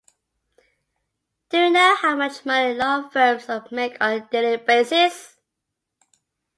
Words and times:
Do 1.49 1.57
you 1.59 1.69
know 1.69 1.95
how 1.95 2.15
much 2.15 2.43
money 2.43 2.73
law 2.73 3.07
firms 3.09 3.45
make 3.71 3.97
on 4.03 4.13
a 4.13 4.27
daily 4.31 4.57
basis? 4.57 5.35